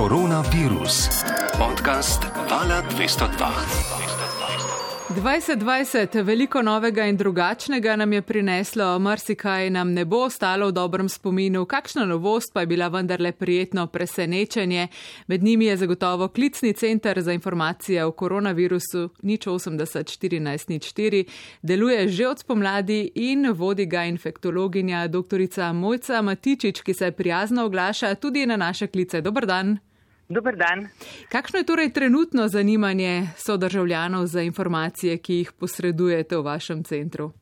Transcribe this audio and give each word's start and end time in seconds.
Koronavirus. 0.00 1.08
Podcast 1.58 2.24
Vala 2.50 2.82
202. 2.96 3.48
2020, 5.10 6.22
veliko 6.22 6.62
novega 6.62 7.04
in 7.04 7.16
drugačnega 7.16 7.96
nam 7.96 8.12
je 8.12 8.22
prineslo, 8.22 8.98
marsikaj 8.98 9.70
nam 9.70 9.92
ne 9.92 10.04
bo 10.04 10.22
ostalo 10.24 10.68
v 10.68 10.72
dobrem 10.72 11.08
spominu, 11.08 11.66
kakšna 11.66 12.06
novost 12.06 12.54
pa 12.54 12.60
je 12.60 12.66
bila 12.66 12.88
vendarle 12.88 13.32
prijetno 13.32 13.86
presenečenje. 13.86 14.88
Med 15.26 15.42
njimi 15.42 15.64
je 15.64 15.76
zagotovo 15.76 16.28
klicni 16.28 16.72
center 16.72 17.20
za 17.22 17.32
informacije 17.32 18.04
o 18.04 18.12
koronavirusu 18.12 19.08
nič 19.22 19.46
801404, 19.46 21.24
deluje 21.62 22.08
že 22.08 22.28
od 22.28 22.38
spomladi 22.38 23.10
in 23.14 23.52
vodi 23.52 23.86
ga 23.86 24.04
infektologinja 24.04 25.06
dr. 25.08 25.40
Mojca 25.74 26.22
Matičič, 26.22 26.80
ki 26.80 26.94
se 26.94 27.10
prijazno 27.10 27.64
oglaša 27.64 28.14
tudi 28.14 28.46
na 28.46 28.56
naše 28.56 28.86
klice. 28.86 29.20
Dobr 29.20 29.46
dan. 29.46 29.89
Dobar 30.30 30.54
dan. 30.56 30.86
Kakšno 31.26 31.58
je 31.58 31.66
torej 31.66 31.90
trenutno 31.92 32.48
zanimanje 32.48 33.22
sodržavljanov 33.36 34.26
za 34.26 34.40
informacije, 34.46 35.18
ki 35.18 35.34
jih 35.34 35.52
posredujete 35.58 36.36
v 36.36 36.42
vašem 36.46 36.84
centru? 36.84 37.32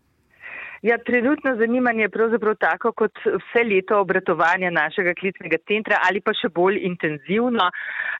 Ja, 0.83 0.99
trenutno 0.99 1.57
zanimanje 1.57 2.03
je 2.03 2.09
pravzaprav 2.09 2.55
tako 2.55 2.93
kot 2.93 3.19
vse 3.25 3.63
leto 3.65 4.01
obratovanja 4.01 4.71
našega 4.71 5.15
klicnega 5.21 5.59
centra 5.69 5.99
ali 6.09 6.21
pa 6.21 6.33
še 6.33 6.49
bolj 6.49 6.79
intenzivno. 6.87 7.67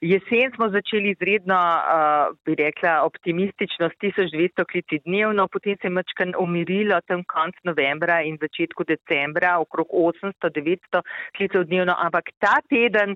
Jesen 0.01 0.51
smo 0.55 0.67
začeli 0.69 1.15
izredno, 1.15 1.57
uh, 1.57 2.35
bi 2.45 2.55
rekla, 2.59 2.99
optimistično 3.09 3.89
s 3.89 3.97
1200 4.03 4.65
klici 4.71 4.99
dnevno, 5.05 5.47
potem 5.47 5.79
se 5.81 5.87
je 5.87 5.95
mačkan 5.97 6.35
umirilo 6.39 6.99
tam 7.07 7.23
konc 7.23 7.55
novembra 7.63 8.21
in 8.21 8.37
začetku 8.41 8.83
decembra 8.83 9.57
okrog 9.63 9.87
800-900 9.89 11.01
klicev 11.37 11.63
dnevno, 11.71 11.95
ampak 11.97 12.35
ta 12.43 12.59
teden 12.69 13.15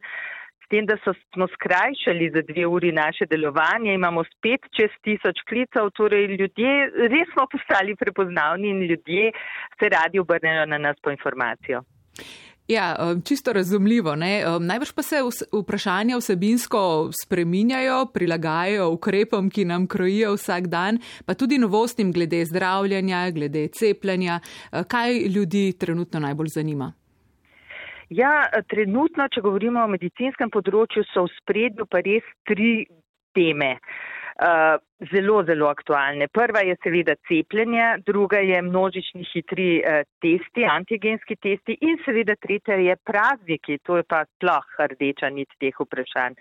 tem, 0.69 0.85
da 0.85 0.97
so, 1.03 1.13
smo 1.33 1.47
skrajšali 1.55 2.31
za 2.35 2.41
dve 2.49 2.65
uri 2.67 2.91
naše 2.91 3.25
delovanje, 3.25 3.93
imamo 3.93 4.23
spet 4.23 4.69
čez 4.77 4.91
tisoč 5.03 5.43
klicev, 5.49 5.89
torej 5.97 6.25
ljudje 6.39 6.73
res 7.13 7.27
smo 7.33 7.47
postali 7.51 7.95
prepoznavni 7.95 8.69
in 8.69 8.81
ljudje 8.91 9.31
se 9.79 9.89
radi 9.89 10.19
obrnejo 10.19 10.65
na 10.65 10.77
nas 10.77 10.97
po 11.03 11.11
informacijo. 11.11 11.83
Ja, 12.67 12.95
um, 12.99 13.21
čisto 13.21 13.53
razumljivo. 13.53 14.15
Ne? 14.15 14.43
Um, 14.47 14.65
najbrž 14.65 14.91
pa 14.95 15.03
se 15.03 15.19
vprašanja 15.51 16.17
vsebinsko 16.17 17.09
spreminjajo, 17.23 18.05
prilagajajo 18.13 18.89
ukrepom, 18.89 19.49
ki 19.49 19.65
nam 19.65 19.87
krojijo 19.87 20.33
vsak 20.37 20.67
dan, 20.67 20.99
pa 21.25 21.33
tudi 21.33 21.57
novostim 21.57 22.11
glede 22.11 22.45
zdravljanja, 22.45 23.29
glede 23.31 23.67
cepljenja. 23.67 24.39
Uh, 24.71 24.83
kaj 24.87 25.19
ljudi 25.27 25.73
trenutno 25.79 26.19
najbolj 26.19 26.47
zanima? 26.55 26.93
Ja, 28.13 28.33
trenutno, 28.69 29.27
če 29.31 29.41
govorimo 29.41 29.83
o 29.83 29.91
medicinskem 29.91 30.51
področju, 30.53 31.05
so 31.11 31.25
v 31.25 31.33
spredju 31.39 31.87
pa 31.89 32.03
res 32.05 32.25
tri 32.49 32.85
teme. 33.37 33.77
Uh, 34.33 34.77
zelo, 35.11 35.43
zelo 35.43 35.67
aktualne. 35.67 36.27
Prva 36.27 36.59
je 36.59 36.75
seveda 36.83 37.15
cepljenje, 37.27 37.85
druga 38.05 38.37
je 38.37 38.61
množični 38.61 39.25
hitri 39.33 39.69
eh, 39.79 40.03
testi, 40.21 40.65
antigenski 40.69 41.35
testi 41.35 41.77
in 41.81 41.97
seveda 42.05 42.35
tretja 42.35 42.75
je 42.75 42.95
prazniki, 42.95 43.79
to 43.83 43.97
je 43.97 44.03
pa 44.03 44.23
sploh 44.25 44.67
rdeča 44.93 45.29
nit 45.29 45.49
teh 45.59 45.75
vprašanj. 45.79 46.37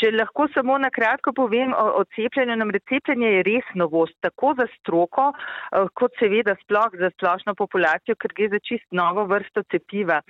Če 0.00 0.12
lahko 0.14 0.48
samo 0.54 0.78
na 0.78 0.90
kratko 0.90 1.32
povem 1.32 1.72
o, 1.74 1.86
o 2.00 2.04
cepljenju, 2.16 2.56
nam 2.56 2.70
recepljenje 2.74 3.32
je 3.36 3.42
res 3.48 3.72
novost, 3.74 4.16
tako 4.20 4.54
za 4.60 4.68
stroko, 4.78 5.30
eh, 5.32 5.88
kot 5.94 6.14
seveda 6.20 6.56
sploh 6.62 6.98
za 7.00 7.10
splošno 7.16 7.56
populacijo, 7.58 8.16
ker 8.20 8.34
gre 8.36 8.50
za 8.54 8.62
čist 8.62 8.86
novo 8.92 9.26
vrsto 9.30 9.64
cepiva. 9.72 10.20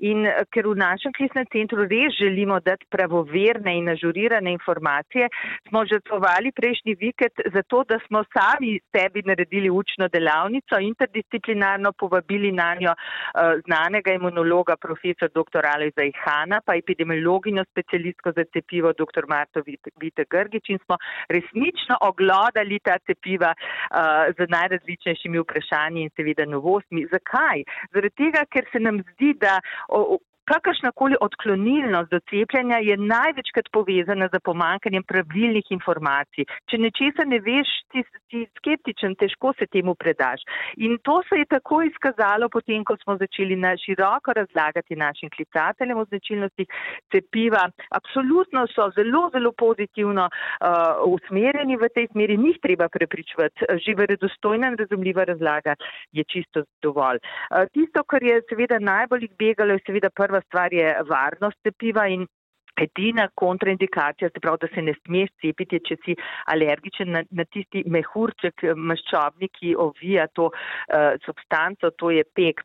In 0.00 0.26
eh, 0.26 0.44
ker 0.54 0.70
v 0.70 0.78
našem 0.80 1.14
klisnem 1.16 1.48
centru 1.52 1.88
res 1.90 2.16
želimo 2.20 2.60
dati 2.64 2.86
pravoverne 2.90 3.76
in 3.78 3.90
ažurirane 3.92 4.52
informacije, 4.56 5.28
smo 5.68 5.84
žrtvovali 5.84 6.52
prejšnji 6.56 6.94
vikend, 7.00 7.25
market 7.26 7.52
za 7.54 7.62
to, 7.62 7.84
da 7.84 7.98
smo 8.06 8.24
sami 8.32 8.80
sebi 8.92 9.22
naredili 9.22 9.70
učno 9.70 10.08
delavnico, 10.08 10.78
interdisciplinarno 10.80 11.92
povabili 11.92 12.52
na 12.52 12.74
njo 12.80 12.90
uh, 12.90 13.60
znanega 13.66 14.12
imunologa, 14.12 14.76
profesor 14.76 15.28
dr. 15.34 15.66
Alojza 15.74 16.02
Ihana, 16.02 16.60
pa 16.66 16.74
epidemiologinjo 16.74 17.64
specialistko 17.70 18.32
za 18.36 18.44
cepivo 18.52 18.92
dr. 18.92 19.24
Marto 19.28 19.62
Vite 20.00 20.24
Grgič 20.30 20.68
in 20.68 20.78
smo 20.84 20.96
resnično 21.28 21.96
oglodali 22.00 22.78
ta 22.84 22.98
cepiva 23.06 23.54
uh, 23.54 23.96
z 24.36 24.46
najrazličnejšimi 24.48 25.38
vprašanji 25.38 26.02
in 26.02 26.10
seveda 26.16 26.44
novostmi. 26.44 27.06
Zakaj? 27.12 27.64
Zaradi 27.92 28.14
tega, 28.16 28.44
ker 28.52 28.64
se 28.72 28.80
nam 28.80 29.02
zdi, 29.12 29.34
da 29.40 29.60
Kakršnakoli 30.46 31.16
odklonilnost 31.20 32.10
do 32.10 32.20
cepljenja 32.30 32.78
je 32.88 32.96
največkrat 32.96 33.68
povezana 33.72 34.28
z 34.32 34.38
pomankanjem 34.48 35.02
pravilnih 35.02 35.70
informacij. 35.74 36.46
Če 36.70 36.78
nečesa 36.78 37.26
ne 37.26 37.40
veš, 37.42 37.72
ti 37.90 38.02
si 38.06 38.44
skeptičen, 38.58 39.16
težko 39.18 39.52
se 39.58 39.66
temu 39.66 39.94
predaš. 39.98 40.44
In 40.76 40.98
to 41.02 41.18
se 41.28 41.40
je 41.40 41.48
tako 41.50 41.80
izkazalo 41.88 42.48
potem, 42.48 42.84
ko 42.86 42.96
smo 43.02 43.16
začeli 43.22 43.56
na 43.56 43.74
široko 43.80 44.36
razlagati 44.38 44.96
našim 44.96 45.30
klicateljem 45.34 45.98
o 45.98 46.04
značilnostih 46.04 46.70
cepiva. 47.12 47.64
Absolutno 47.98 48.66
so 48.74 48.88
zelo, 48.94 49.24
zelo 49.34 49.52
pozitivno 49.52 50.28
uh, 50.30 51.02
usmerjeni 51.10 51.76
v 51.76 51.90
tej 51.94 52.06
smeri, 52.12 52.38
njih 52.38 52.60
treba 52.62 52.88
prepričvati. 52.88 53.66
Živa, 53.86 54.06
redostojna 54.14 54.70
in 54.70 54.78
razumljiva 54.78 55.24
razlaga 55.24 55.74
je 56.12 56.24
čisto 56.24 56.62
dovolj. 56.82 57.18
Uh, 57.18 57.66
tisto, 57.74 58.04
kar 58.04 58.22
je 58.22 58.40
seveda 58.48 58.78
najbolj 58.78 59.26
izbegalo, 59.30 59.74
je 59.74 59.84
seveda 59.86 60.10
prva 60.10 60.35
prva 60.36 60.42
stvar 60.46 60.72
je 60.72 60.96
varnost 61.08 61.56
cepiva 61.62 62.08
in 62.08 62.26
edina 62.76 63.28
kontraindikacija, 63.34 64.28
se 64.28 64.40
pravi, 64.40 64.58
da 64.60 64.68
se 64.74 64.82
ne 64.82 64.92
smeš 64.98 65.30
cepiti, 65.40 65.78
če 65.80 65.96
si 66.04 66.16
alergičen 66.52 67.08
na, 67.08 67.22
na 67.30 67.46
tisti 67.48 67.82
mehurček 67.88 68.66
maščobni, 68.76 69.48
ki 69.48 69.72
ovija 69.80 70.26
to 70.36 70.50
uh, 70.50 71.16
substanco, 71.24 71.90
to 71.96 72.10
je 72.12 72.24
pek, 72.36 72.60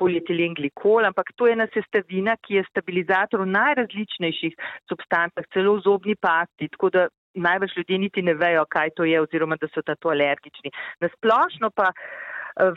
polietilen 0.00 0.56
glikol, 0.56 1.04
ampak 1.04 1.34
to 1.36 1.50
je 1.50 1.58
ena 1.58 1.68
sestavina, 1.74 2.38
ki 2.40 2.62
je 2.62 2.64
stabilizator 2.70 3.44
v 3.44 3.50
najrazličnejših 3.52 4.56
substancah, 4.88 5.52
celo 5.52 5.76
v 5.76 5.84
zobni 5.84 6.16
pasti, 6.16 6.72
tako 6.72 6.94
da 6.96 7.06
največ 7.36 7.76
ljudi 7.76 8.00
niti 8.06 8.24
ne 8.24 8.32
vejo, 8.34 8.64
kaj 8.72 8.96
to 8.96 9.04
je 9.04 9.20
oziroma 9.20 9.60
da 9.60 9.68
so 9.68 9.84
na 9.84 10.00
to 10.00 10.16
alergični. 10.16 10.72
Nasplošno 11.04 11.74
pa 11.76 11.92
uh, 11.92 12.29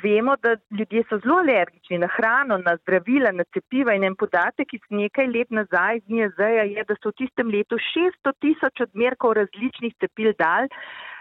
Vemo, 0.03 0.35
da 0.43 0.55
ljudje 0.79 1.03
so 1.09 1.17
zelo 1.23 1.37
alergični 1.43 1.97
na 1.97 2.07
hrano, 2.15 2.57
na 2.57 2.75
zdravila, 2.81 3.31
na 3.31 3.43
cepiva 3.53 3.95
in 3.95 4.03
en 4.03 4.15
podatek 4.15 4.73
iz 4.73 4.83
nekaj 4.89 5.27
let 5.27 5.49
nazaj 5.51 5.99
z 5.99 6.13
NIAZ-ja 6.15 6.67
je, 6.71 6.85
da 6.87 6.95
so 7.01 7.11
v 7.11 7.17
tistem 7.23 7.51
letu 7.51 7.79
600 7.89 8.33
tisoč 8.45 8.85
odmerkov 8.87 9.35
različnih 9.39 9.95
cepil 9.99 10.31
dal. 10.39 10.69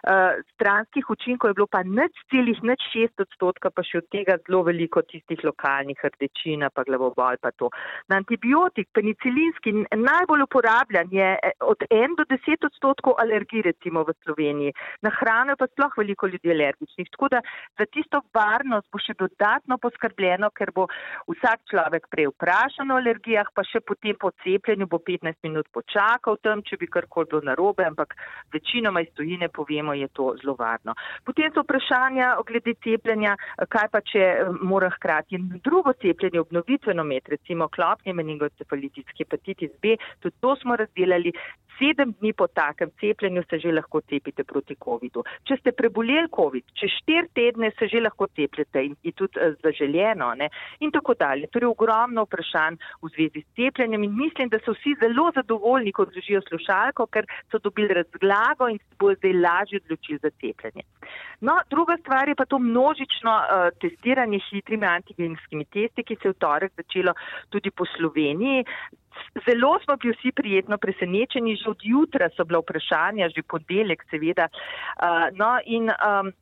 Uh, 0.03 0.35
stranskih 0.55 1.11
učinkov 1.11 1.51
je 1.51 1.55
bilo 1.55 1.69
pa 1.71 1.83
nič 1.87 2.11
celih, 2.27 2.59
nič 2.67 2.83
šest 2.91 3.23
odstotka, 3.23 3.71
pa 3.71 3.85
še 3.87 4.01
od 4.03 4.07
tega 4.11 4.35
zelo 4.43 4.65
veliko 4.67 4.99
tistih 5.07 5.39
lokalnih 5.47 5.99
rdečina, 6.03 6.71
pa 6.75 6.83
glavobol 6.83 7.39
pa 7.39 7.53
to. 7.55 7.71
Na 8.11 8.19
antibiotik, 8.19 8.89
penicilinski, 8.91 9.71
najbolj 9.95 10.43
uporabljan 10.49 11.13
je 11.15 11.29
eh, 11.39 11.55
od 11.63 11.87
en 11.87 12.17
do 12.19 12.27
deset 12.27 12.67
odstotkov 12.67 13.15
alergij 13.23 13.63
recimo 13.69 14.03
v 14.03 14.15
Sloveniji. 14.25 14.75
Na 15.07 15.13
hrano 15.15 15.55
je 15.55 15.61
pa 15.63 15.71
sploh 15.71 15.95
veliko 16.03 16.27
ljudi 16.27 16.51
alergičnih. 16.51 17.11
Tako 17.15 17.31
da 17.37 17.43
za 17.79 17.87
tisto 17.87 18.23
varnost 18.35 18.91
bo 18.91 18.99
še 18.99 19.15
dodatno 19.19 19.79
poskrbljeno, 19.79 20.51
ker 20.51 20.75
bo 20.75 20.89
vsak 21.31 21.63
človek 21.71 22.11
prej 22.11 22.33
vprašan 22.33 22.91
o 22.91 22.99
alergijah, 22.99 23.55
pa 23.55 23.63
še 23.63 23.85
potem 23.87 24.19
po 24.19 24.33
cepljenju 24.43 24.91
bo 24.91 24.99
15 24.99 25.47
minut 25.47 25.71
počakal 25.71 26.43
tam, 26.43 26.67
če 26.67 26.81
bi 26.83 26.91
karkoli 26.91 27.31
bilo 27.31 27.47
narobe, 27.47 27.87
ampak 27.87 28.19
večinoma 28.53 29.07
iz 29.07 29.15
tujine 29.15 29.49
povemo, 29.49 29.92
je 29.95 30.09
to 30.09 30.33
zelo 30.43 30.57
varno. 30.59 30.95
Potem 31.25 31.53
so 31.55 31.65
vprašanja 31.65 32.37
glede 32.47 32.75
cepljenja, 32.85 33.37
kaj 33.69 33.89
pa 33.93 34.01
če 34.13 34.23
eh, 34.23 34.53
mora 34.63 34.91
hkrati 34.95 35.41
drugo 35.65 35.93
cepljenje 36.03 36.41
obnovitveno 36.41 37.05
med, 37.05 37.29
recimo 37.29 37.69
klopni 37.69 38.13
meningocefalitis, 38.13 39.09
hepatitis 39.19 39.75
B, 39.83 39.97
tudi 40.21 40.37
to 40.41 40.57
smo 40.63 40.77
razdelali. 40.77 41.33
Sedem 41.83 42.13
dni 42.21 42.31
po 42.33 42.47
takem 42.47 42.91
cepljenju 43.01 43.43
se 43.51 43.59
že 43.59 43.73
lahko 43.73 44.01
cepite 44.01 44.45
proti 44.45 44.77
COVID-u. 44.85 45.25
Če 45.49 45.57
ste 45.59 45.73
preboleli 45.75 46.29
COVID, 46.37 46.65
čez 46.79 46.93
štiri 47.01 47.31
tedne 47.35 47.73
se 47.79 47.89
že 47.91 48.03
lahko 48.05 48.29
cepljete 48.37 48.85
in 48.87 48.95
je 49.03 49.13
tudi 49.19 49.41
uh, 49.41 49.57
zaželjeno 49.65 50.29
ne? 50.39 50.49
in 50.79 50.93
tako 50.95 51.17
dalje. 51.19 51.49
Torej 51.51 51.73
ogromno 51.73 52.23
vprašanj 52.29 52.79
v 53.03 53.11
zvezi 53.17 53.43
s 53.43 53.51
cepljenjem 53.59 54.07
in 54.07 54.15
mislim, 54.15 54.53
da 54.53 54.63
so 54.63 54.77
vsi 54.77 54.95
zelo 55.01 55.33
zadovoljni, 55.35 55.93
ko 55.93 56.07
držijo 56.07 56.45
slušalko, 56.47 57.09
ker 57.11 57.27
so 57.51 57.59
dobili 57.59 57.99
razglago 57.99 58.71
in 58.71 58.79
se 58.79 58.95
bo 59.01 59.11
zdaj 59.19 59.35
lažje 59.43 59.83
odločili 59.83 60.23
za 60.23 60.31
cepljenje. 60.31 60.87
No, 61.41 61.59
druga 61.71 61.99
stvar 61.99 62.29
je 62.29 62.39
pa 62.39 62.47
to 62.47 62.63
množično 62.63 63.33
uh, 63.43 63.69
testiranje 63.83 64.39
hitrimi 64.51 64.87
antigenskimi 64.87 65.65
testi, 65.65 66.07
ki 66.07 66.17
se 66.23 66.29
je 66.29 66.37
v 66.37 66.43
torek 66.47 66.79
začelo 66.79 67.19
tudi 67.51 67.75
po 67.75 67.91
Sloveniji. 67.97 68.63
Zelo 69.47 69.79
smo 69.85 69.97
bili 69.97 70.15
vsi 70.19 70.33
prijetno 70.33 70.79
presenečeni, 70.79 71.57
že 71.57 71.71
od 71.71 71.81
jutra 71.83 72.29
so 72.37 72.45
bila 72.45 72.61
vprašanja, 72.63 73.31
že 73.37 73.43
podelek 73.43 74.05
seveda. 74.11 74.49
Uh, 74.49 75.29
no 75.39 75.57
in 75.67 75.91
um, 75.93 76.33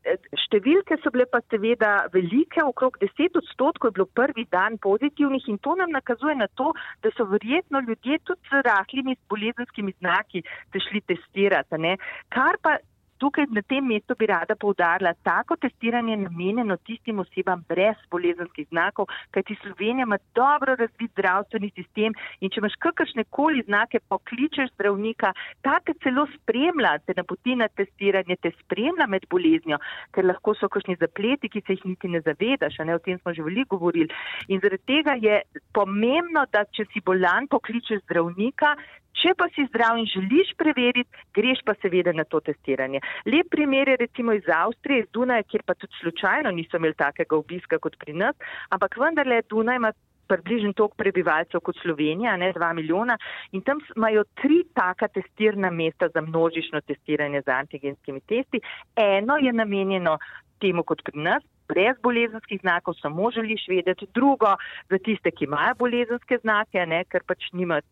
številke 0.46 0.98
so 1.02 1.12
bile 1.14 1.26
pa 1.30 1.42
seveda 1.50 2.06
velike, 2.14 2.62
okrog 2.64 2.98
10 3.02 3.38
odstotkov 3.40 3.90
je 3.90 3.96
bilo 4.00 4.08
prvi 4.14 4.46
dan 4.50 4.78
pozitivnih 4.78 5.48
in 5.48 5.58
to 5.58 5.74
nam 5.78 5.94
nakazuje 5.94 6.34
na 6.36 6.48
to, 6.58 6.72
da 7.02 7.12
so 7.16 7.26
verjetno 7.30 7.82
ljudje 7.86 8.18
tudi 8.24 8.40
z 8.50 8.62
rahlimi 8.66 9.16
bolezenskimi 9.30 9.94
znaki 9.98 10.42
se 10.72 10.82
šli 10.88 11.00
testirati. 11.00 11.78
Ne? 11.78 11.96
Kar 12.28 12.58
pa 12.62 12.78
tukaj 13.20 13.46
na 13.54 13.62
tem 13.62 13.84
mestu 13.86 14.16
bi 14.18 14.26
rada 14.30 14.56
povdarila, 14.56 15.12
tako 15.26 15.56
testiranje 15.60 16.12
je 16.12 16.22
namenjeno 16.24 16.76
tistim 16.88 17.18
osebam 17.22 17.64
brez 17.68 17.96
bolezenskih 18.10 18.66
znakov, 18.68 19.06
kajti 19.30 19.56
Slovenija 19.62 20.08
ima 20.08 20.18
dobro 20.34 20.74
razvit 20.80 21.10
zdravstveni 21.12 21.70
sistem 21.76 22.16
in 22.40 22.50
če 22.50 22.60
imaš 22.62 22.76
kakršne 22.86 23.24
koli 23.36 23.62
znake, 23.66 24.00
pokličeš 24.08 24.72
zdravnika, 24.74 25.32
ta 25.62 25.78
te 25.84 25.94
celo 26.02 26.26
spremlja, 26.34 26.96
te 27.06 27.14
napoti 27.16 27.56
na 27.56 27.68
testiranje, 27.68 28.36
te 28.42 28.52
spremlja 28.62 29.06
med 29.06 29.26
boleznjo, 29.30 29.78
ker 30.14 30.28
lahko 30.30 30.54
so 30.56 30.68
kakšni 30.72 30.96
zapleti, 31.00 31.52
ki 31.52 31.64
se 31.66 31.76
jih 31.76 31.86
niti 31.92 32.08
ne 32.08 32.22
zavedaš, 32.26 32.80
ne, 32.84 32.96
o 32.96 33.04
tem 33.04 33.18
smo 33.20 33.34
že 33.36 33.44
veliko 33.46 33.78
govorili. 33.78 34.08
In 34.48 34.60
zaradi 34.64 34.86
tega 34.86 35.16
je 35.20 35.42
pomembno, 35.76 36.46
da 36.52 36.64
če 36.64 36.88
si 36.92 37.04
bolan, 37.04 37.48
pokličeš 37.52 38.04
zdravnika, 38.06 38.74
Če 39.18 39.34
pa 39.36 39.48
si 39.54 39.66
zdrav 39.68 39.98
in 40.00 40.06
želiš 40.08 40.52
preveriti, 40.58 41.24
greš 41.34 41.64
pa 41.66 41.74
seveda 41.82 42.12
na 42.16 42.24
to 42.24 42.40
testiranje. 42.40 43.00
Lep 43.26 43.50
primer 43.50 43.88
je 43.88 43.96
recimo 44.04 44.32
iz 44.32 44.46
Avstrije, 44.48 45.04
iz 45.04 45.10
Dunaja, 45.12 45.42
kjer 45.42 45.64
pa 45.66 45.74
tudi 45.74 45.92
slučajno 46.00 46.50
niso 46.54 46.78
imeli 46.78 46.94
takega 46.94 47.36
obiska 47.36 47.78
kot 47.78 47.98
pri 47.98 48.14
nas, 48.22 48.36
ampak 48.70 48.96
vendarle 48.96 49.42
Dunaj 49.50 49.76
ima 49.76 49.92
približno 50.30 50.72
toliko 50.78 50.96
prebivalcev 50.96 51.60
kot 51.66 51.78
Slovenija, 51.82 52.36
ne 52.36 52.52
dva 52.54 52.72
milijona 52.72 53.16
in 53.52 53.64
tam 53.66 53.80
imajo 53.96 54.24
tri 54.42 54.62
taka 54.74 55.08
testirna 55.08 55.70
mesta 55.70 56.08
za 56.14 56.20
množično 56.20 56.80
testiranje 56.80 57.42
z 57.46 57.50
antigenskimi 57.50 58.20
testi. 58.20 58.60
Eno 58.96 59.36
je 59.42 59.52
namenjeno 59.52 60.18
temu 60.60 60.84
kot 60.86 61.02
pri 61.04 61.18
nas, 61.24 61.42
brez 61.68 61.98
bolezenskih 62.02 62.60
znakov, 62.60 62.94
samo 63.02 63.30
želiš 63.30 63.66
vedeti, 63.68 64.06
drugo 64.14 64.54
za 64.90 64.98
tiste, 64.98 65.30
ki 65.30 65.44
imajo 65.44 65.74
bolezenske 65.78 66.38
znake, 66.42 66.86
ne, 66.86 67.04
ker 67.10 67.26
pač 67.26 67.50
nimajo 67.52 67.82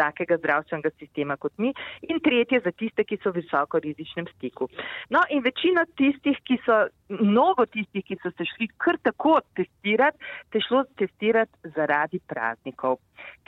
takega 0.00 0.38
zdravstvenega 0.40 0.90
sistema 0.98 1.36
kot 1.36 1.52
mi 1.58 1.72
in 2.08 2.20
tretje 2.24 2.60
za 2.64 2.72
tiste, 2.72 3.04
ki 3.04 3.18
so 3.22 3.32
v 3.32 3.40
visoko 3.40 3.80
rizičnem 3.82 4.28
stiku. 4.36 4.68
No 5.10 5.22
in 5.30 5.44
večina 5.44 5.84
tistih, 5.98 6.38
ki 6.46 6.58
so, 6.64 6.78
mnogo 7.20 7.66
tistih, 7.66 8.04
ki 8.06 8.18
so 8.22 8.32
se 8.36 8.46
šli 8.54 8.70
kar 8.80 8.98
tako 9.02 9.40
testirati, 9.58 10.18
te 10.52 10.62
šlo 10.64 10.84
testirati 11.00 11.72
zaradi 11.76 12.20
praznikov, 12.32 12.98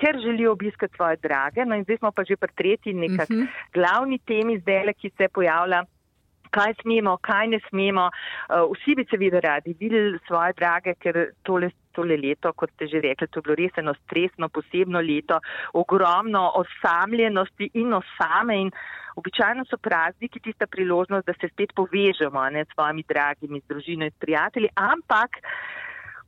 ker 0.01 0.21
želijo 0.25 0.53
obiskati 0.53 0.97
svoje 0.97 1.21
drage. 1.23 1.65
No 1.65 1.79
in 1.79 1.87
zdaj 1.89 2.03
smo 2.03 2.13
pa 2.13 2.27
že 2.29 2.37
pri 2.37 2.53
tretji 2.57 2.95
nekak 2.95 3.31
uh 3.31 3.37
mhm. 3.37 3.43
-huh. 3.43 3.73
glavni 3.75 4.19
temi 4.19 4.59
zdaj, 4.61 4.95
ki 5.01 5.11
se 5.17 5.29
pojavlja 5.29 5.85
kaj 6.55 6.75
smemo, 6.83 7.17
kaj 7.25 7.49
ne 7.55 7.61
smemo. 7.69 8.09
Uh, 8.09 8.69
vsi 8.75 8.97
bi 8.99 9.07
seveda 9.11 9.41
radi 9.45 9.77
videli 9.81 10.19
svoje 10.27 10.57
drage, 10.59 10.95
ker 11.03 11.19
tole, 11.43 11.71
tole 11.97 12.17
leto, 12.17 12.53
kot 12.53 12.73
ste 12.77 12.89
že 12.93 13.03
rekli, 13.05 13.29
to 13.29 13.41
je 13.41 13.47
bilo 13.49 13.59
res 13.59 13.79
eno 13.81 13.95
stresno, 14.05 14.49
posebno 14.49 15.01
leto, 15.01 15.41
ogromno 15.73 16.45
osamljenosti 16.63 17.71
in 17.75 17.95
osame 18.01 18.61
in 18.67 18.75
običajno 19.17 19.65
so 19.69 19.77
prazniki 19.77 20.41
tista 20.41 20.67
priložnost, 20.67 21.27
da 21.27 21.35
se 21.41 21.49
spet 21.53 21.75
povežemo 21.77 22.45
ne, 22.51 22.65
s 22.65 22.75
svojimi 22.75 23.05
dragimi, 23.09 23.61
z 23.61 23.69
družino 23.69 24.09
in 24.09 24.15
s 24.15 24.21
prijatelji, 24.21 24.73
ampak 24.75 25.43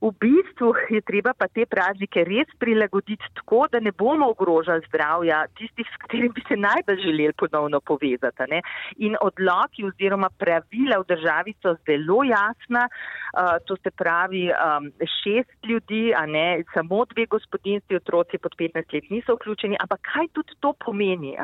v 0.00 0.10
bistvu 0.20 0.74
je 0.90 1.00
treba 1.06 1.32
pa 1.38 1.48
te 1.48 1.66
praznike 1.66 2.24
res 2.26 2.50
prilagoditi 2.58 3.24
tako, 3.38 3.64
da 3.72 3.80
ne 3.80 3.92
bomo 3.92 4.30
ogrožali 4.32 4.82
zdravja 4.88 5.44
tistih, 5.58 5.86
s 5.86 6.00
katerimi 6.02 6.32
bi 6.34 6.42
se 6.48 6.56
najbolj 6.56 7.00
želeli 7.02 7.36
ponovno 7.38 7.80
povezati. 7.80 8.48
Ne? 8.50 8.60
In 9.06 9.16
odloki 9.20 9.84
oziroma 9.86 10.30
pravila 10.38 11.00
v 11.02 11.08
državi 11.14 11.54
so 11.62 11.76
zelo 11.86 12.22
jasna, 12.24 12.86
uh, 12.88 13.56
to 13.66 13.76
se 13.76 13.90
pravi 13.90 14.48
um, 14.50 14.90
šest 15.22 15.54
ljudi, 15.64 16.12
a 16.14 16.26
ne 16.26 16.64
samo 16.74 17.04
dve 17.14 17.26
gospodinstvi, 17.26 17.96
otroci 17.96 18.38
pod 18.38 18.56
15 18.58 18.94
let 18.94 19.10
niso 19.10 19.34
vključeni, 19.34 19.80
ampak 19.80 20.00
kaj 20.12 20.28
tudi 20.32 20.58
to 20.60 20.74
pomeni? 20.84 21.36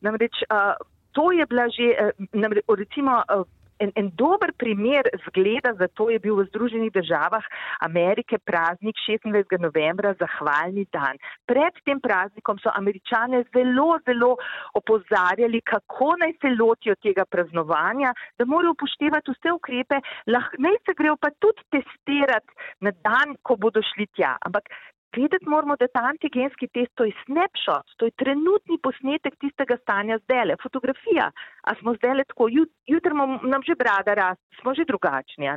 Namreč 0.00 0.44
uh, 0.48 0.74
to 1.12 1.32
je 1.32 1.46
bila 1.46 1.68
že, 1.68 1.88
uh, 1.92 2.10
namreč, 2.32 2.64
recimo, 2.68 3.22
uh, 3.28 3.44
En, 3.82 3.90
en 3.98 4.10
dober 4.14 4.52
primer 4.56 5.08
zgleda 5.26 5.74
za 5.74 5.88
to 5.98 6.06
je 6.10 6.18
bil 6.22 6.36
v 6.38 6.46
Združenih 6.50 6.92
državah 6.94 7.42
Amerike 7.82 8.38
praznik 8.38 8.94
26. 9.02 9.58
novembra, 9.58 10.14
zahvalni 10.22 10.86
dan. 10.94 11.18
Pred 11.50 11.80
tem 11.86 11.98
praznikom 11.98 12.60
so 12.62 12.70
američane 12.70 13.42
zelo, 13.50 13.98
zelo 14.06 14.36
opozarjali, 14.78 15.60
kako 15.72 16.12
naj 16.22 16.36
se 16.38 16.54
lotijo 16.54 16.94
tega 17.02 17.26
praznovanja, 17.26 18.14
da 18.38 18.46
morajo 18.46 18.76
upoštevati 18.76 19.34
vse 19.34 19.56
ukrepe, 19.58 19.98
lahko 20.30 20.62
naj 20.62 20.78
se 20.86 20.94
grejo 20.98 21.18
pa 21.18 21.34
tudi 21.42 21.66
testirati 21.74 22.54
na 22.86 22.94
dan, 23.02 23.34
ko 23.42 23.58
bodo 23.58 23.82
šli 23.82 24.06
tja. 24.14 24.36
Ampak 24.46 24.70
Vedeti 25.16 25.48
moramo, 25.48 25.76
da 25.76 25.86
ta 25.92 26.00
antigenski 26.08 26.68
test 26.72 26.92
to 26.94 27.04
je 27.04 27.12
snapshot, 27.24 27.86
to 27.96 28.08
je 28.08 28.14
trenutni 28.22 28.78
posnetek 28.82 29.34
tistega 29.44 29.76
stanja 29.82 30.16
zdaj 30.24 30.46
le, 30.48 30.56
fotografija. 30.62 31.26
A 31.68 31.74
smo 31.80 31.92
zdaj 31.98 32.14
le 32.16 32.24
tako, 32.30 32.48
jutri 32.92 33.12
nam 33.52 33.62
že 33.66 33.76
brada 33.82 34.14
rast, 34.16 34.40
smo 34.60 34.72
že 34.74 34.86
drugačni. 34.88 35.50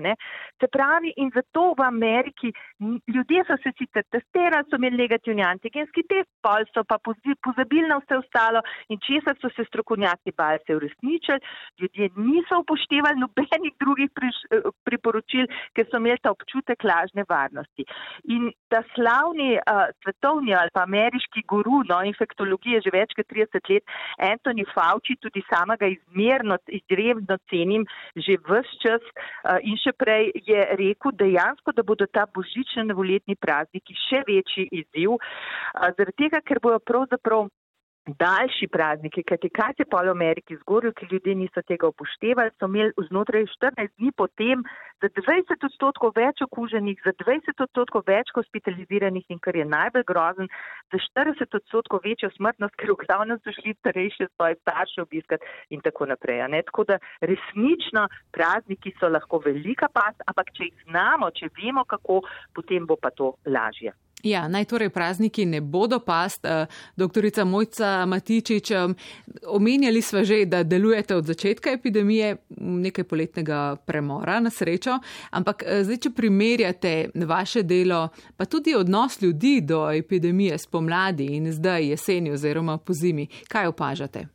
Se 0.59 0.67
pravi, 0.67 1.13
in 1.17 1.31
zato 1.35 1.73
v 1.77 1.85
Ameriki 1.87 2.51
ljudje 3.15 3.45
so 3.47 3.55
se 3.63 3.71
sicer 3.77 4.03
testirali, 4.11 4.67
so 4.69 4.75
imeli 4.75 4.97
negativni 4.97 5.43
antigenski 5.43 6.03
test, 6.03 6.29
pa 6.41 6.57
so 6.73 6.83
pa 6.83 6.99
pozabili 6.99 7.87
na 7.87 8.01
vse 8.03 8.19
ostalo 8.19 8.61
in 8.89 8.99
česa 9.07 9.37
so 9.39 9.49
se 9.55 9.63
strokovnjaki 9.69 10.35
bali 10.37 10.59
se 10.67 10.75
uresničili, 10.75 11.39
ljudje 11.79 12.09
niso 12.17 12.59
upoštevali 12.59 13.23
nobenih 13.23 13.73
drugih 13.79 14.11
priporočil, 14.83 15.47
ker 15.75 15.87
so 15.87 16.03
imeli 16.03 16.19
ta 16.21 16.35
občutek 16.35 16.83
lažne 16.83 17.23
varnosti. 17.29 17.87
In 18.35 18.51
ta 18.69 18.83
slavni 18.95 19.44
edini 19.45 19.57
uh, 19.57 19.89
svetovni 20.03 20.53
ali 20.53 20.69
pa 20.73 20.83
ameriški 20.83 21.43
guru 21.47 21.83
no, 21.89 22.01
infektologije 22.03 22.81
že 22.81 22.93
več 22.93 23.13
kot 23.15 23.27
30 23.31 23.69
let, 23.69 23.83
Anthony 24.19 24.65
Fauci, 24.73 25.15
tudi 25.21 25.43
sama 25.49 25.75
ga 25.75 25.87
izmerno, 25.87 26.57
izredno 26.67 27.37
cenim 27.49 27.85
že 28.15 28.37
vse 28.47 28.79
čas 28.81 29.01
uh, 29.01 29.59
in 29.61 29.77
še 29.77 29.93
prej 29.93 30.31
je 30.45 30.65
rekel 30.79 31.11
dejansko, 31.13 31.71
da 31.75 31.83
bodo 31.83 32.05
ta 32.07 32.25
božični 32.25 32.87
novoletni 32.89 33.35
prazniki 33.35 33.95
še 34.07 34.23
večji 34.27 34.67
izziv, 34.71 35.17
uh, 35.17 35.89
zaradi 35.97 36.25
tega, 36.25 36.41
ker 36.41 36.59
bojo 36.63 36.79
pravzaprav 36.79 37.47
daljši 38.05 38.67
prazniki, 38.67 39.23
kajti 39.23 39.49
kaj 39.49 39.73
se 39.77 39.85
pa 39.89 40.03
v 40.05 40.13
Ameriki 40.13 40.57
zgoril, 40.61 40.93
ki 40.93 41.07
ljudje 41.11 41.35
niso 41.35 41.61
tega 41.65 41.87
upoštevali, 41.89 42.51
so 42.59 42.69
imeli 42.69 42.93
znotraj 43.09 43.47
14 43.49 43.89
dni 43.97 44.11
potem 44.11 44.61
za 45.01 45.09
20 45.09 45.65
odstotkov 45.65 46.13
več 46.15 46.43
okuženih, 46.45 47.01
za 47.05 47.13
20 47.23 47.65
odstotkov 47.65 48.05
več 48.07 48.29
hospitaliziranih 48.37 49.25
in 49.29 49.41
kar 49.41 49.57
je 49.57 49.65
najbolj 49.65 50.05
grozen, 50.05 50.51
za 50.93 51.01
40 51.01 51.57
odstotkov 51.59 52.05
večjo 52.05 52.29
smrtnost, 52.37 52.77
ker 52.77 52.93
v 52.93 52.99
glavnem 53.01 53.41
so 53.41 53.53
šli 53.57 53.73
starejši 53.79 54.29
svoje 54.35 54.61
starše 54.61 55.01
obiskati 55.01 55.45
in 55.69 55.81
tako 55.81 56.05
naprej. 56.13 56.45
Tako 56.69 56.83
da 56.83 56.99
resnično 57.21 58.07
prazniki 58.31 58.93
so 58.99 59.09
lahko 59.09 59.41
velika 59.45 59.89
past, 59.89 60.21
ampak 60.29 60.53
če 60.53 60.69
jih 60.69 60.89
znamo, 60.89 61.31
če 61.31 61.49
vemo 61.57 61.85
kako, 61.89 62.21
potem 62.53 62.85
bo 62.85 62.99
pa 63.01 63.09
to 63.09 63.33
lažje. 63.45 63.93
Ja, 64.25 64.47
naj 64.47 64.65
torej 64.65 64.89
prazniki 64.89 65.45
ne 65.45 65.61
bodo 65.61 65.99
past. 65.99 66.45
Eh, 66.45 66.65
doktorica 66.95 67.45
Mojca 67.45 68.05
Matičič, 68.05 68.71
omenjali 69.47 70.01
smo 70.01 70.23
že, 70.23 70.45
da 70.45 70.63
delujete 70.63 71.15
od 71.15 71.25
začetka 71.25 71.69
epidemije, 71.71 72.35
nekaj 72.57 73.03
poletnega 73.03 73.75
premora 73.85 74.39
na 74.39 74.49
srečo, 74.49 74.99
ampak 75.29 75.63
eh, 75.65 75.83
zdaj, 75.83 75.97
če 75.97 76.09
primerjate 76.09 77.09
vaše 77.15 77.63
delo, 77.63 78.09
pa 78.37 78.45
tudi 78.45 78.75
odnos 78.75 79.21
ljudi 79.21 79.61
do 79.61 79.91
epidemije 79.91 80.57
spomladi 80.57 81.25
in 81.25 81.51
zdaj 81.51 81.89
jeseni 81.89 82.31
oziroma 82.31 82.77
po 82.77 82.93
zimi, 82.93 83.27
kaj 83.47 83.67
opažate? 83.67 84.34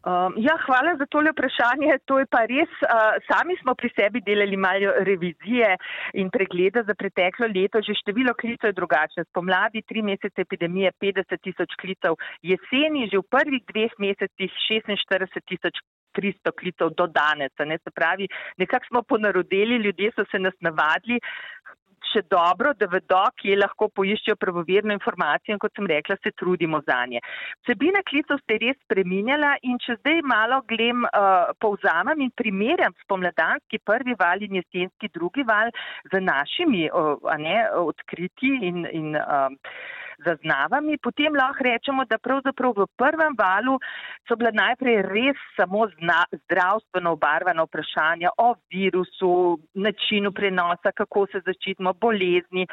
Um, 0.00 0.32
ja, 0.40 0.54
hvala 0.64 0.94
za 0.96 1.04
tole 1.12 1.28
vprašanje. 1.34 1.98
To 2.08 2.18
je 2.18 2.26
pa 2.32 2.46
res, 2.48 2.72
uh, 2.88 3.18
sami 3.28 3.52
smo 3.60 3.74
pri 3.76 3.90
sebi 3.92 4.22
delali 4.24 4.56
malo 4.56 4.94
revizije 5.04 5.74
in 6.16 6.30
pregleda 6.32 6.82
za 6.88 6.96
preteklo 6.96 7.50
leto. 7.52 7.82
Že 7.84 7.98
število 8.00 8.32
klicev 8.40 8.72
je 8.72 8.78
drugačno. 8.80 9.24
Spomladi 9.28 9.84
tri 9.84 10.00
mesece 10.02 10.40
epidemije 10.40 10.92
50 11.04 11.44
tisoč 11.44 11.76
klicev, 11.76 12.16
jeseni 12.40 13.10
že 13.12 13.20
v 13.20 13.28
prvih 13.28 13.62
dveh 13.68 13.92
mesecih 14.00 14.50
46 14.72 15.44
tisoč 15.44 15.84
300 16.16 16.52
klicev 16.56 16.96
do 16.96 17.06
danes. 17.06 17.52
Ne? 17.60 17.78
Se 17.84 17.90
pravi, 17.94 18.28
nekako 18.56 18.86
smo 18.88 19.02
ponarodeli, 19.02 19.84
ljudje 19.84 20.10
so 20.16 20.24
se 20.30 20.38
nas 20.38 20.56
navadili 20.60 21.20
še 22.12 22.22
dobro, 22.30 22.72
da 22.78 22.88
vedo, 22.90 23.22
kje 23.40 23.58
lahko 23.60 23.88
poiščejo 23.94 24.36
pravovirno 24.40 24.94
informacijo 24.96 25.56
in 25.56 25.62
kot 25.62 25.74
sem 25.76 25.88
rekla, 25.90 26.16
se 26.22 26.32
trudimo 26.36 26.80
za 26.86 26.98
nje. 27.10 27.22
Vsebina 27.62 28.02
klicev 28.06 28.40
se 28.42 28.56
je 28.56 28.62
res 28.64 28.80
spreminjala 28.84 29.54
in 29.66 29.78
če 29.84 29.98
zdaj 30.00 30.22
malo 30.32 30.60
glem, 30.70 31.06
uh, 31.08 31.52
povzamem 31.62 32.26
in 32.26 32.34
primerjam 32.36 32.96
spomladanski 33.04 33.80
prvi 33.84 34.16
val 34.20 34.42
in 34.46 34.60
jesenski 34.60 35.10
drugi 35.14 35.46
val 35.46 35.72
z 36.12 36.22
našimi 36.24 36.88
uh, 36.90 37.16
ne, 37.38 37.56
odkriti 37.80 38.56
in, 38.70 38.84
in 38.92 39.16
uh, 39.16 39.48
zaznavami, 40.24 40.98
potem 41.02 41.34
lahko 41.36 41.64
rečemo, 41.64 42.04
da 42.04 42.18
pravzaprav 42.18 42.74
v 42.76 42.86
prvem 42.96 43.36
valu 43.38 43.78
so 44.28 44.36
bila 44.36 44.52
najprej 44.54 45.02
res 45.08 45.40
samo 45.56 45.86
zna, 45.96 46.24
zdravstveno 46.44 47.14
obarvana 47.16 47.64
vprašanja 47.66 48.34
o 48.38 48.54
virusu, 48.72 49.58
načinu 49.74 50.32
prenosa, 50.32 50.92
kako 50.96 51.26
se 51.32 51.42
začitimo, 51.46 51.92
bolezni. 51.92 52.66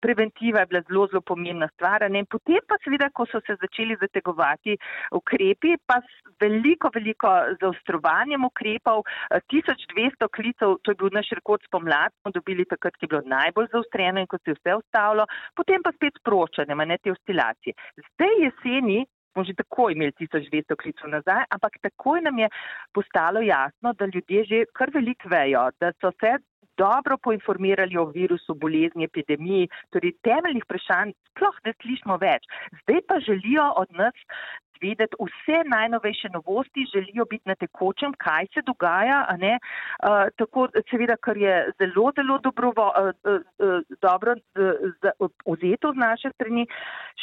Preventiva 0.00 0.60
je 0.60 0.66
bila 0.66 0.82
zelo, 0.88 1.06
zelo 1.12 1.20
pomembna 1.20 1.68
stvar. 1.74 2.06
In 2.10 2.26
potem 2.26 2.60
pa 2.68 2.78
seveda, 2.84 3.10
ko 3.14 3.26
so 3.26 3.40
se 3.46 3.56
začeli 3.60 3.96
zategovati 4.00 4.76
ukrepi, 5.12 5.76
pa 5.86 6.00
veliko, 6.40 6.90
veliko 6.94 7.30
zaostrovanjem 7.60 8.44
ukrepov, 8.44 9.04
1200 9.52 10.28
klicev, 10.34 10.76
to 10.82 10.92
je 10.92 10.98
bil 11.00 11.12
naš 11.12 11.30
rekord 11.38 11.62
spomlad, 11.66 12.12
smo 12.20 12.32
dobili 12.34 12.66
takrat, 12.68 12.96
ki 12.96 13.06
je 13.06 13.12
bilo 13.14 13.22
najbolj 13.26 13.68
zaostreno 13.72 14.22
in 14.22 14.26
ko 14.26 14.38
se 14.42 14.52
je 14.52 14.58
vse 14.58 14.74
ostalo, 14.80 15.26
potem 15.56 15.82
pa 15.84 15.92
spet 15.96 16.18
sproščanje, 16.20 16.71
ne 16.74 16.98
te 16.98 17.12
oscilacije. 17.12 17.74
Zdaj 17.96 18.38
jeseni 18.44 19.06
smo 19.32 19.44
že 19.44 19.54
takoj 19.56 19.92
imeli 19.92 20.12
1200 20.20 20.76
klicev 20.76 21.08
nazaj, 21.08 21.44
ampak 21.50 21.78
takoj 21.82 22.20
nam 22.20 22.38
je 22.38 22.48
postalo 22.92 23.40
jasno, 23.40 23.92
da 23.92 24.06
ljudje 24.06 24.44
že 24.44 24.64
kar 24.76 24.90
veliko 24.94 25.28
vejo, 25.28 25.70
da 25.80 25.92
so 26.00 26.12
se 26.20 26.36
dobro 26.76 27.16
poinformirali 27.18 27.96
o 27.96 28.04
virusu, 28.04 28.54
bolezni, 28.54 29.04
epidemiji, 29.04 29.68
torej 29.92 30.12
temeljnih 30.28 30.64
vprašanj 30.64 31.12
sploh 31.30 31.56
ne 31.64 31.72
slišimo 31.80 32.16
več. 32.16 32.48
Zdaj 32.82 33.00
pa 33.08 33.20
želijo 33.20 33.66
od 33.82 33.92
nas 34.00 34.16
vedeti 34.82 35.16
vse 35.20 35.58
najnovejše 35.74 36.28
novosti, 36.32 36.88
želijo 36.94 37.24
biti 37.30 37.48
na 37.48 37.54
tekočem, 37.54 38.14
kaj 38.18 38.46
se 38.54 38.62
dogaja, 38.66 39.26
uh, 39.30 40.28
tako 40.36 40.68
seveda, 40.90 41.16
kar 41.16 41.36
je 41.36 41.54
zelo, 41.78 42.12
zelo 42.16 42.38
dobrovo, 42.38 42.92
uh, 42.98 43.12
uh, 43.32 43.80
dobro 44.00 44.34
vzeto 45.46 45.92
z 45.92 45.96
naše 45.96 46.30
strani. 46.34 46.66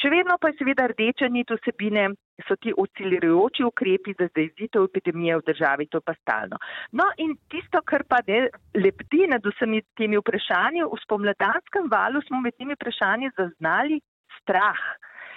Še 0.02 0.10
vedno 0.10 0.38
pa 0.42 0.52
je 0.52 0.60
seveda 0.60 0.88
rdeča 0.92 1.28
nit 1.28 1.52
vsebine, 1.52 2.10
so 2.48 2.56
ti 2.56 2.74
oscilirajoči 2.78 3.66
ukrepi 3.68 4.16
za 4.20 4.30
zaizitev 4.36 4.88
epidemije 4.88 5.40
v 5.40 5.46
državi, 5.52 5.90
to 5.92 6.02
pa 6.02 6.16
stalno. 6.22 6.60
No 6.92 7.10
in 7.18 7.36
tisto, 7.52 7.82
kar 7.86 8.06
pa 8.08 8.22
ne 8.28 8.48
lepti 8.76 9.26
nad 9.28 9.46
vsemi 9.46 9.82
temi 10.00 10.20
vprašanji, 10.22 10.86
v 10.88 11.02
spomladanskem 11.04 11.92
valu 11.92 12.24
smo 12.28 12.42
med 12.42 12.56
temi 12.58 12.78
vprašanji 12.80 13.34
zaznali 13.38 14.00
strah 14.40 14.80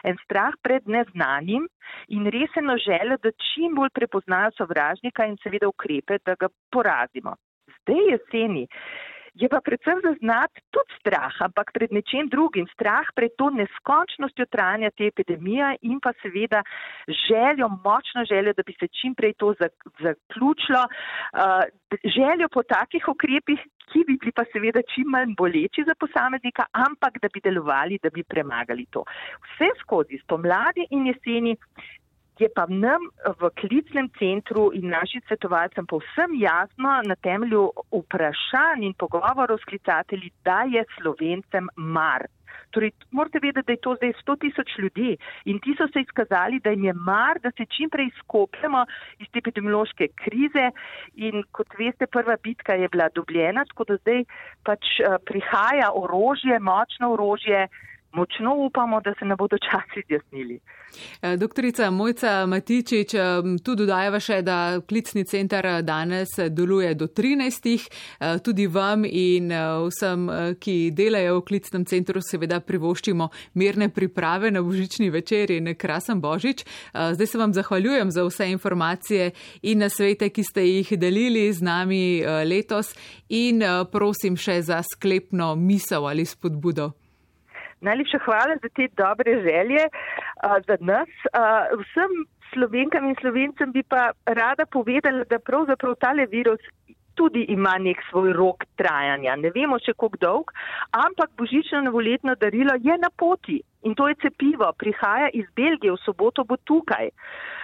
en 0.05 0.19
strah 0.25 0.55
pred 0.63 0.89
neznanim 0.89 1.69
in 2.09 2.27
reseno 2.27 2.77
željo, 2.77 3.17
da 3.23 3.31
čim 3.31 3.75
bolj 3.75 3.91
prepoznajo 3.95 4.51
sovražnika 4.57 5.27
in 5.27 5.37
seveda 5.43 5.69
ukrepe, 5.69 6.19
da 6.27 6.35
ga 6.35 6.49
porazimo. 6.71 7.37
Zdaj 7.83 8.05
jeseni 8.11 8.67
je 9.35 9.49
pa 9.49 9.61
predvsem 9.65 10.01
zaznati 10.05 10.61
tudi 10.71 10.93
strah, 11.01 11.33
ampak 11.41 11.73
pred 11.73 11.93
nečem 11.93 12.29
drugim. 12.29 12.67
Strah 12.75 13.09
pred 13.17 13.33
to 13.41 13.49
neskončnostjo 13.51 14.47
trajanja 14.53 14.91
te 14.97 15.09
epidemije 15.09 15.77
in 15.89 16.01
pa 16.01 16.13
seveda 16.23 16.63
željo, 17.09 17.69
močno 17.85 18.25
željo, 18.29 18.53
da 18.57 18.63
bi 18.67 18.77
se 18.81 18.89
čim 18.89 19.15
prej 19.15 19.35
to 19.41 19.55
zaključilo, 20.05 20.85
uh, 20.85 21.65
željo 22.05 22.49
po 22.53 22.63
takih 22.63 23.09
ukrepih, 23.09 23.61
ki 23.93 24.05
bi 24.09 24.17
bili 24.21 24.33
pa 24.33 24.45
seveda 24.53 24.81
čim 24.95 25.09
manj 25.15 25.35
boleči 25.37 25.85
za 25.89 25.95
posameznika, 26.01 26.69
ampak 26.73 27.19
da 27.23 27.29
bi 27.33 27.41
delovali, 27.45 27.99
da 28.03 28.11
bi 28.11 28.25
premagali 28.25 28.87
to. 28.91 29.05
Vse 29.49 29.73
skozi 29.81 30.21
spomladi 30.25 30.87
in 30.91 31.07
jeseni 31.07 31.57
je 32.39 32.49
pa 32.55 32.67
nam 32.69 33.01
v 33.41 33.51
klicnem 33.61 34.09
centru 34.19 34.71
in 34.73 34.89
našim 34.89 35.21
svetovalcem 35.29 35.87
povsem 35.87 36.35
jasno 36.41 37.01
na 37.05 37.17
temelju 37.17 37.71
vprašanj 37.93 38.87
in 38.89 38.95
pogovorov 38.95 39.59
s 39.61 39.69
klicatelji, 39.69 40.33
da 40.45 40.63
je 40.69 40.85
slovencem 40.97 41.69
mar. 41.77 42.27
Torej, 42.73 42.91
morate 43.11 43.39
vedeti, 43.43 43.67
da 43.67 43.73
je 43.73 43.85
to 43.85 43.95
zdaj 43.99 44.13
100 44.25 44.37
tisoč 44.41 44.71
ljudi 44.79 45.17
in 45.45 45.61
ti 45.61 45.75
so 45.77 45.87
se 45.93 46.01
izkazali, 46.01 46.61
da 46.65 46.71
jim 46.71 46.85
je 46.85 46.93
mar, 46.93 47.39
da 47.45 47.51
se 47.51 47.67
čim 47.77 47.91
prej 47.91 48.09
skopljamo 48.19 48.87
iz 49.19 49.29
te 49.33 49.43
epidemiološke 49.45 50.09
krize 50.25 50.71
in 51.15 51.45
kot 51.53 51.77
veste, 51.79 52.07
prva 52.07 52.37
bitka 52.43 52.75
je 52.75 52.89
bila 52.89 53.09
dobljena, 53.15 53.65
tako 53.65 53.85
da 53.85 53.97
zdaj 53.97 54.25
pač 54.65 54.93
uh, 55.01 55.19
prihaja 55.29 55.93
orožje, 55.95 56.59
močno 56.59 57.13
orožje, 57.13 57.67
močno 58.13 58.55
upamo, 58.55 59.01
da 59.01 59.15
se 59.19 59.25
ne 59.25 59.37
bodo 59.37 59.57
časi 59.59 60.07
zjasnili. 60.09 60.61
E, 61.23 61.37
doktorica 61.37 61.91
Mojca 61.91 62.47
Matičič, 62.47 63.15
e, 63.15 63.21
tu 63.65 63.75
dodajava 63.75 64.21
še, 64.21 64.43
da 64.43 64.81
klicni 64.89 65.25
center 65.25 65.69
danes 65.83 66.35
deluje 66.51 66.95
do 66.95 67.07
13. 67.07 67.69
E, 67.73 68.33
tudi 68.45 68.67
vam 68.67 69.07
in 69.09 69.53
vsem, 69.89 70.29
ki 70.61 70.77
delajo 70.97 71.41
v 71.41 71.45
klicnem 71.49 71.87
centru, 71.89 72.21
seveda 72.23 72.61
privoščimo 72.61 73.29
mirne 73.61 73.89
priprave 73.89 74.51
na 74.51 74.63
božični 74.63 75.11
večer 75.11 75.51
in 75.55 75.73
krasen 75.79 76.21
božič. 76.21 76.65
Zdaj 76.93 77.27
se 77.27 77.39
vam 77.39 77.53
zahvaljujem 77.53 78.11
za 78.11 78.25
vse 78.27 78.51
informacije 78.53 79.31
in 79.63 79.83
na 79.85 79.89
svete, 79.89 80.29
ki 80.29 80.45
ste 80.45 80.67
jih 80.67 80.93
delili 80.99 81.49
z 81.53 81.65
nami 81.65 82.23
letos 82.47 82.95
in 83.29 83.63
prosim 83.93 84.37
še 84.37 84.61
za 84.63 84.83
sklepno 84.87 85.55
misel 85.57 86.07
ali 86.09 86.27
spodbudo. 86.29 86.93
Najlepša 87.83 88.19
hvala 88.25 88.59
za 88.63 88.69
te 88.77 88.89
dobre 88.97 89.39
želje 89.43 89.85
uh, 89.89 90.59
za 90.67 90.77
nas. 90.81 91.11
Uh, 91.33 91.75
vsem 91.83 92.13
slovenkam 92.53 93.09
in 93.09 93.17
slovencem 93.21 93.73
bi 93.73 93.83
pa 93.83 94.11
rada 94.27 94.67
povedala, 94.67 95.25
da 95.25 95.39
pravzaprav 95.39 95.95
tale 96.01 96.27
virus 96.27 96.61
tudi 97.15 97.45
ima 97.49 97.75
nek 97.79 97.99
svoj 98.11 98.33
rok 98.33 98.65
trajanja. 98.81 99.37
Ne 99.37 99.51
vemo 99.55 99.79
še 99.79 99.93
koliko 99.93 100.21
dolg, 100.27 100.53
ampak 100.91 101.35
božično 101.37 101.83
novoletno 101.85 102.35
darilo 102.41 102.77
je 102.81 102.97
na 102.99 103.11
poti 103.17 103.61
in 103.83 103.95
to 103.95 104.09
je 104.09 104.21
cepivo. 104.23 104.73
Prihaja 104.79 105.29
iz 105.35 105.51
Belgije, 105.57 105.93
v 105.93 106.05
soboto 106.05 106.45
bo 106.45 106.57
tukaj. 106.57 107.11
Uh, 107.13 107.62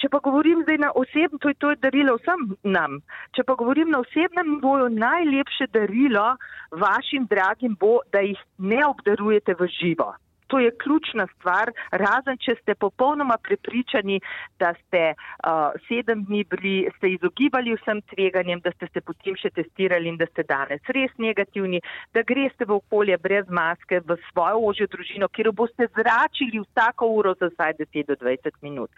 če 0.00 0.08
pa 0.08 0.20
govorim 0.24 0.62
zdaj 0.64 0.78
na 0.80 0.92
osebnem, 0.96 1.40
to 1.42 1.52
je 1.52 1.58
to 1.60 1.74
darilo 1.82 2.16
vsem 2.16 2.46
nam, 2.76 3.00
če 3.36 3.44
pa 3.44 3.56
govorim 3.58 3.90
na 3.92 4.00
osebnem 4.04 4.54
nivoju, 4.54 4.88
najlepše 4.88 5.68
darilo 5.74 6.30
vašim 6.72 7.26
dragim 7.30 7.76
bo, 7.80 7.98
da 8.12 8.24
jih 8.24 8.40
ne 8.58 8.80
obdarujete 8.86 9.56
v 9.60 9.68
živo. 9.78 10.12
To 10.48 10.58
je 10.58 10.70
ključna 10.82 11.26
stvar, 11.34 11.72
razen 11.90 12.38
če 12.40 12.54
ste 12.62 12.74
popolnoma 12.74 13.36
prepričani, 13.42 14.20
da 14.58 14.72
ste 14.74 15.12
uh, 15.12 15.76
sedem 15.88 16.24
dni 16.24 16.44
bili, 16.50 16.76
ste 16.96 17.10
izogibali 17.12 17.76
vsem 17.76 18.00
tveganjem, 18.12 18.62
da 18.64 18.72
ste 18.72 18.88
se 18.92 19.02
potem 19.04 19.36
še 19.36 19.50
testirali 19.52 20.08
in 20.08 20.16
da 20.16 20.26
ste 20.30 20.46
danes 20.48 20.80
res 20.96 21.12
negativni, 21.20 21.82
da 22.16 22.24
greste 22.24 22.64
v 22.64 22.78
okolje 22.80 23.18
brez 23.20 23.48
maske 23.52 24.00
v 24.00 24.16
svojo 24.30 24.62
ožjo 24.70 24.88
družino, 24.94 25.28
kjer 25.28 25.52
boste 25.52 25.88
zračili 25.98 26.62
vsako 26.64 27.10
uro 27.20 27.34
za 27.40 27.50
vsaj 27.52 27.76
10 27.82 28.08
do 28.08 28.16
20 28.24 28.56
minut. 28.64 28.90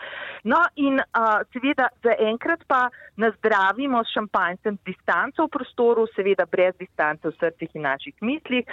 No 0.45 0.63
in 0.77 1.03
uh, 1.03 1.43
seveda 1.53 1.91
za 2.05 2.15
enkrat 2.31 2.63
pa 2.71 2.87
nazdravimo 3.17 4.05
s 4.05 4.15
šampanjcem 4.15 4.79
distanco 4.87 5.47
v 5.47 5.55
prostoru, 5.59 6.07
seveda 6.15 6.47
brez 6.47 6.79
distance 6.79 7.27
v 7.27 7.35
srcih 7.41 7.75
in 7.75 7.87
naših 7.91 8.15
mislih. 8.23 8.65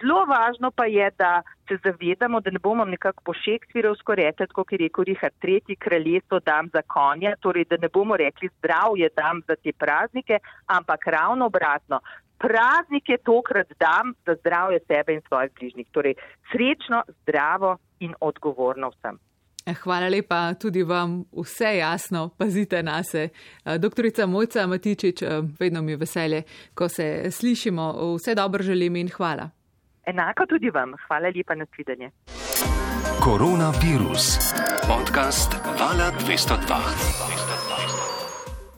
Zelo 0.00 0.24
važno 0.28 0.70
pa 0.70 0.86
je, 0.86 1.08
da 1.18 1.40
se 1.68 1.78
zavedamo, 1.84 2.40
da 2.40 2.50
ne 2.50 2.58
bomo 2.58 2.84
nekako 2.84 3.22
po 3.24 3.32
Šekspirovsko 3.34 4.14
rekli, 4.14 4.46
kot 4.46 4.72
je 4.72 4.78
rekel 4.78 5.04
Richard 5.04 5.34
III, 5.44 5.76
kraljestvo 5.76 6.40
dam 6.40 6.68
za 6.72 6.82
konja, 6.82 7.36
torej 7.40 7.64
da 7.64 7.76
ne 7.76 7.88
bomo 7.88 8.16
rekli 8.16 8.48
zdravje 8.58 9.08
dam 9.16 9.40
za 9.48 9.56
te 9.56 9.72
praznike, 9.72 10.38
ampak 10.66 11.06
ravno 11.06 11.46
obratno. 11.46 12.00
Praznike 12.38 13.16
tokrat 13.24 13.68
dam 13.80 14.14
za 14.26 14.34
zdravje 14.40 14.80
sebe 14.86 15.14
in 15.14 15.20
svojih 15.28 15.50
bližnjih. 15.60 15.86
Torej 15.90 16.14
srečno, 16.52 17.02
zdravo 17.22 17.76
in 17.98 18.14
odgovorno 18.20 18.90
vsem. 18.90 19.18
Hvala 19.82 20.08
lepa 20.08 20.54
tudi 20.54 20.82
vam, 20.82 21.24
vse 21.32 21.76
jasno, 21.76 22.28
pazite 22.38 22.82
na 22.82 23.02
se. 23.02 23.28
Doktorica 23.78 24.26
Mojca 24.26 24.66
Matičič, 24.66 25.22
vedno 25.60 25.82
mi 25.82 25.92
je 25.92 25.96
veselje, 25.96 26.42
ko 26.74 26.88
se 26.88 27.30
slišimo. 27.30 28.14
Vse 28.16 28.34
dobro 28.34 28.62
želim 28.62 28.96
in 28.96 29.08
hvala. 29.08 29.50
Enako 30.06 30.46
tudi 30.46 30.70
vam. 30.70 30.94
Hvala 31.06 31.28
lepa 31.34 31.54
na 31.54 31.66
svidenje. 31.74 32.10
Koronavirus. 33.20 34.54
Podcast 34.86 35.56
Vala 35.78 36.10
202. 36.22 37.35